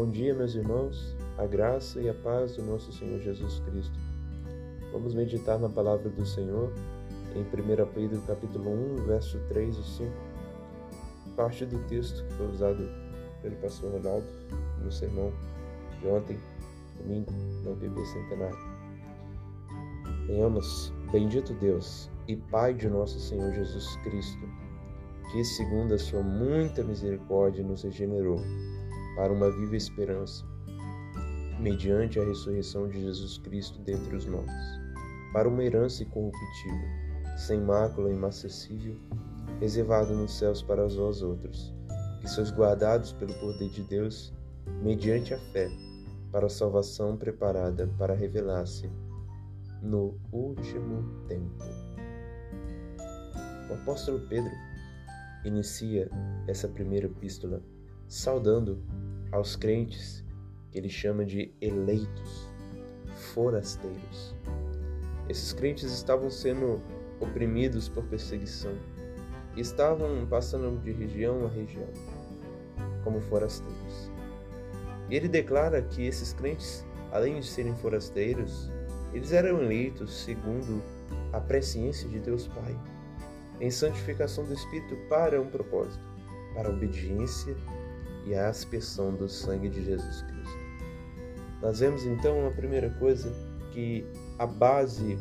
[0.00, 3.98] Bom dia, meus irmãos, a graça e a paz do nosso Senhor Jesus Cristo.
[4.92, 6.72] Vamos meditar na palavra do Senhor
[7.34, 10.12] em 1 Pedro capítulo 1, verso 3 e 5,
[11.34, 12.88] parte do texto que foi usado
[13.42, 14.28] pelo pastor Ronaldo
[14.80, 15.32] no sermão
[16.00, 16.38] de ontem,
[16.96, 17.32] domingo,
[17.64, 18.58] na BB Centenário.
[20.28, 24.48] Tenhamos, bendito Deus e Pai de nosso Senhor Jesus Cristo,
[25.32, 28.38] que segundo a sua muita misericórdia nos regenerou
[29.16, 30.44] para uma viva esperança,
[31.60, 34.80] mediante a ressurreição de Jesus Cristo dentre os mortos,
[35.32, 36.88] para uma herança incorruptível,
[37.36, 38.96] sem mácula e inacessível,
[39.60, 41.74] reservada nos céus para vós outros,
[42.20, 44.32] que sois guardados pelo poder de Deus,
[44.82, 45.68] mediante a fé,
[46.30, 48.90] para a salvação preparada para revelar-se
[49.82, 51.64] no último tempo.
[53.70, 54.52] O apóstolo Pedro
[55.44, 56.10] inicia
[56.46, 57.62] essa primeira epístola
[58.08, 58.82] saudando
[59.30, 60.24] aos crentes
[60.70, 62.50] que ele chama de eleitos,
[63.34, 64.34] forasteiros.
[65.28, 66.80] Esses crentes estavam sendo
[67.20, 68.72] oprimidos por perseguição,
[69.56, 71.88] estavam passando de região a região,
[73.04, 74.10] como forasteiros.
[75.10, 78.70] E ele declara que esses crentes, além de serem forasteiros,
[79.12, 80.82] eles eram eleitos segundo
[81.32, 82.78] a presciência de Deus Pai,
[83.60, 86.02] em santificação do Espírito para um propósito,
[86.54, 87.54] para a obediência
[88.28, 90.58] e a aspersão do sangue de Jesus Cristo.
[91.62, 93.32] Nós vemos então a primeira coisa
[93.72, 94.04] que
[94.38, 95.18] a base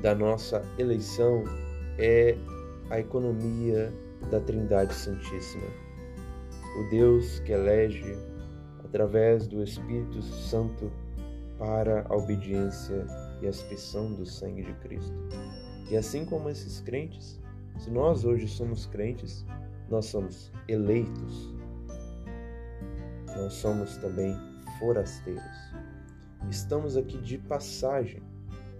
[0.00, 1.42] da nossa eleição
[1.98, 2.36] é
[2.88, 3.92] a economia
[4.30, 5.66] da Trindade Santíssima.
[6.78, 8.16] O Deus que elege
[8.84, 10.90] através do Espírito Santo
[11.58, 13.04] para a obediência
[13.42, 15.16] e a aspersão do sangue de Cristo.
[15.90, 17.40] E assim como esses crentes,
[17.78, 19.44] se nós hoje somos crentes,
[19.90, 21.57] nós somos eleitos
[23.38, 24.36] nós somos também
[24.80, 25.42] forasteiros.
[26.50, 28.20] Estamos aqui de passagem.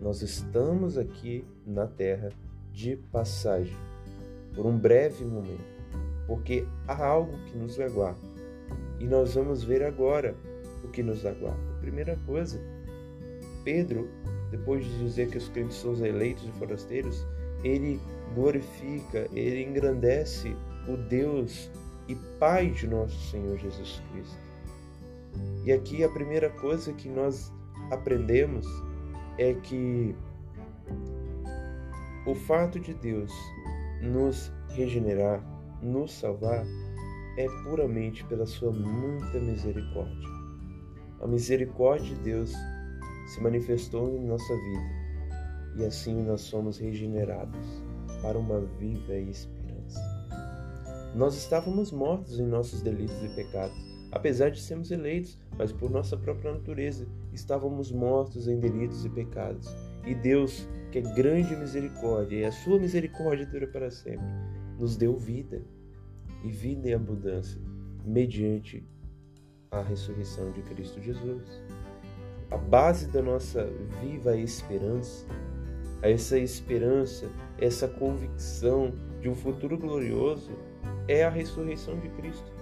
[0.00, 2.30] Nós estamos aqui na terra
[2.72, 3.76] de passagem
[4.54, 5.64] por um breve momento,
[6.26, 8.26] porque há algo que nos aguarda.
[8.98, 10.34] E nós vamos ver agora
[10.82, 11.78] o que nos aguarda.
[11.80, 12.58] Primeira coisa,
[13.62, 14.08] Pedro,
[14.50, 17.26] depois de dizer que os crentes são os eleitos e forasteiros,
[17.62, 18.00] ele
[18.34, 20.56] glorifica, ele engrandece
[20.88, 21.70] o Deus
[22.08, 24.45] e Pai de nosso Senhor Jesus Cristo.
[25.64, 27.52] E aqui a primeira coisa que nós
[27.90, 28.66] aprendemos
[29.38, 30.14] é que
[32.26, 33.32] o fato de Deus
[34.02, 35.42] nos regenerar,
[35.82, 36.64] nos salvar,
[37.36, 40.28] é puramente pela sua muita misericórdia.
[41.20, 42.52] A misericórdia de Deus
[43.26, 45.06] se manifestou em nossa vida
[45.76, 47.82] e assim nós somos regenerados
[48.22, 50.00] para uma viva esperança.
[51.14, 56.16] Nós estávamos mortos em nossos delitos e pecados apesar de sermos eleitos, mas por nossa
[56.16, 59.68] própria natureza estávamos mortos em delitos e pecados.
[60.06, 64.26] E Deus, que é grande misericórdia, e a sua misericórdia dura para sempre,
[64.78, 65.60] nos deu vida,
[66.42, 67.60] e vida em abundância,
[68.06, 68.82] mediante
[69.70, 71.62] a ressurreição de Cristo Jesus.
[72.50, 73.68] A base da nossa
[74.00, 75.26] viva esperança,
[76.00, 77.28] essa esperança,
[77.58, 80.52] essa convicção de um futuro glorioso,
[81.06, 82.55] é a ressurreição de Cristo.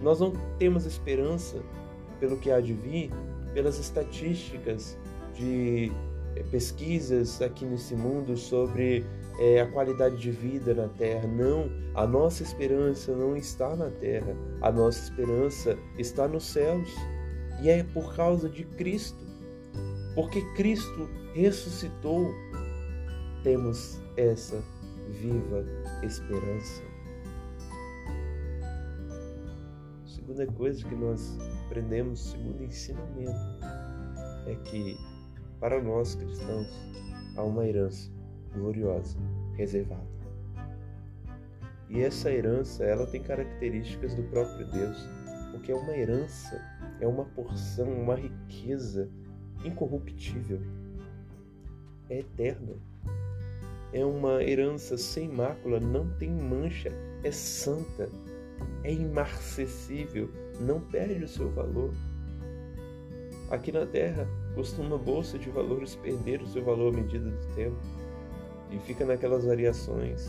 [0.00, 1.58] Nós não temos esperança
[2.20, 3.10] pelo que há de vir,
[3.54, 4.96] pelas estatísticas
[5.34, 5.92] de
[6.36, 9.04] eh, pesquisas aqui nesse mundo sobre
[9.38, 11.26] é, a qualidade de vida na Terra.
[11.26, 16.90] Não, a nossa esperança não está na Terra, a nossa esperança está nos céus.
[17.62, 19.26] E é por causa de Cristo.
[20.14, 22.32] Porque Cristo ressuscitou,
[23.42, 24.62] temos essa
[25.08, 25.64] viva
[26.02, 26.87] esperança.
[30.28, 33.32] Segunda coisa que nós aprendemos, segundo ensinamento,
[34.46, 34.94] é que
[35.58, 36.68] para nós cristãos
[37.34, 38.10] há uma herança
[38.52, 39.18] gloriosa
[39.56, 40.06] reservada.
[41.88, 44.98] E essa herança, ela tem características do próprio Deus,
[45.50, 46.60] porque é uma herança,
[47.00, 49.08] é uma porção, uma riqueza
[49.64, 50.60] incorruptível.
[52.10, 52.74] É eterna.
[53.94, 56.90] É uma herança sem mácula, não tem mancha,
[57.24, 58.10] é santa,
[58.82, 61.92] é imarcessível, não perde o seu valor.
[63.50, 67.54] Aqui na Terra, costuma a bolsa de valores perder o seu valor à medida do
[67.54, 67.76] tempo
[68.70, 70.28] e fica naquelas variações.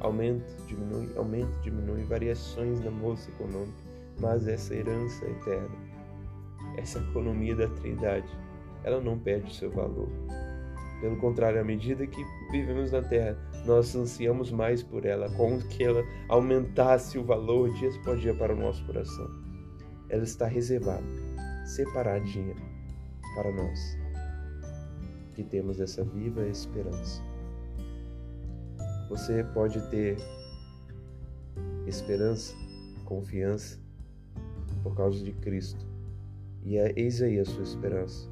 [0.00, 3.78] Aumenta, diminui, aumenta, diminui, variações na bolsa econômica,
[4.20, 5.76] mas essa herança eterna,
[6.76, 8.28] essa economia da Trindade,
[8.82, 10.08] ela não perde o seu valor.
[11.02, 15.82] Pelo contrário, à medida que vivemos na Terra, nós ansiamos mais por ela, como que
[15.82, 19.28] ela aumentasse o valor dia após dia para o nosso coração.
[20.08, 21.02] ela está reservada,
[21.66, 22.54] separadinha
[23.34, 23.98] para nós,
[25.34, 27.20] que temos essa viva esperança.
[29.08, 30.16] Você pode ter
[31.84, 32.54] esperança,
[33.06, 33.76] confiança
[34.84, 35.84] por causa de Cristo.
[36.62, 38.30] E é, eis aí a sua esperança,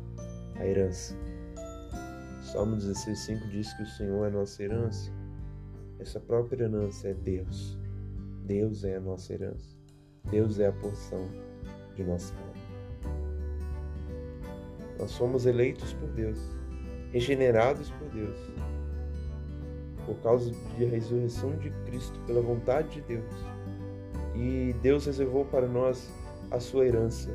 [0.55, 1.17] a herança.
[2.53, 5.13] Salmo 16,5 diz que o Senhor é nossa herança.
[6.01, 7.79] Essa própria herança é Deus.
[8.45, 9.77] Deus é a nossa herança.
[10.29, 11.29] Deus é a porção
[11.95, 13.15] de nossa alma.
[14.99, 16.41] Nós somos eleitos por Deus,
[17.13, 18.37] regenerados por Deus,
[20.05, 23.33] por causa da ressurreição de Cristo, pela vontade de Deus.
[24.35, 26.13] E Deus reservou para nós
[26.51, 27.31] a sua herança,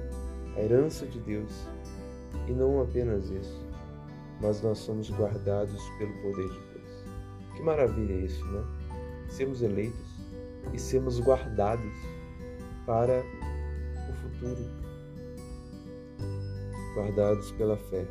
[0.58, 1.70] a herança de Deus.
[2.50, 3.65] E não apenas isso,
[4.42, 7.06] mas nós somos guardados pelo poder de Deus.
[7.56, 8.64] Que maravilha isso, né?
[9.30, 10.16] Sermos eleitos
[10.74, 11.94] e sermos guardados
[12.86, 13.24] para
[14.10, 14.66] o futuro,
[16.96, 18.06] guardados pela fé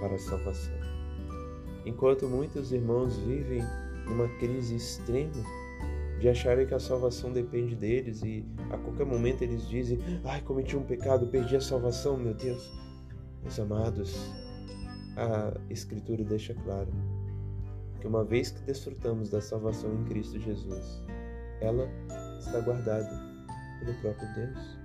[0.00, 0.74] para a salvação.
[1.84, 3.62] Enquanto muitos irmãos vivem
[4.06, 5.42] numa crise extrema
[6.18, 10.76] de acharem que a salvação depende deles e a qualquer momento eles dizem: Ai, cometi
[10.76, 12.72] um pecado, perdi a salvação, meu Deus.
[13.42, 14.32] Meus amados,
[15.16, 16.90] a Escritura deixa claro
[18.00, 21.02] que uma vez que desfrutamos da salvação em Cristo Jesus,
[21.60, 21.88] ela
[22.38, 23.10] está guardada
[23.80, 24.78] pelo próprio Deus.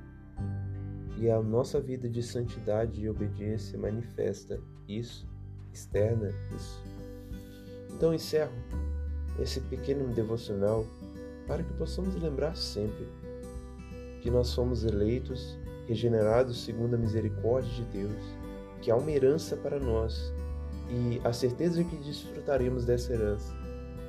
[1.17, 5.27] E a nossa vida de santidade e obediência manifesta isso,
[5.73, 6.81] externa isso.
[7.93, 8.53] Então encerro
[9.37, 10.85] esse pequeno devocional
[11.45, 13.05] para que possamos lembrar sempre
[14.21, 18.38] que nós somos eleitos, regenerados segundo a misericórdia de Deus,
[18.81, 20.33] que há uma herança para nós
[20.89, 23.53] e a certeza de que desfrutaremos dessa herança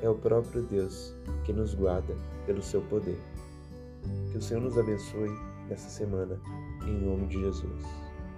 [0.02, 1.14] é o próprio Deus
[1.44, 2.14] que nos guarda
[2.46, 3.19] pelo seu poder.
[4.31, 5.31] Que o Senhor nos abençoe
[5.69, 6.40] nessa semana,
[6.87, 7.84] em nome de Jesus.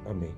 [0.07, 0.35] Amém.